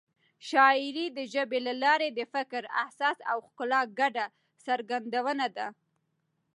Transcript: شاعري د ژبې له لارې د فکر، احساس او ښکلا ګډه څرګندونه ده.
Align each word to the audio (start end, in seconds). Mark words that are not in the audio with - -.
شاعري 0.49 1.05
د 1.17 1.19
ژبې 1.33 1.59
له 1.67 1.73
لارې 1.83 2.09
د 2.11 2.19
فکر، 2.33 2.61
احساس 2.83 3.17
او 3.31 3.37
ښکلا 3.47 3.81
ګډه 3.99 4.25
څرګندونه 4.65 5.45
ده. 5.55 5.67